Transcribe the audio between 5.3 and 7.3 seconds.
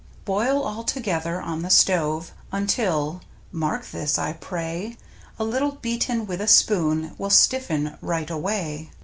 A little beaten with a spoon Will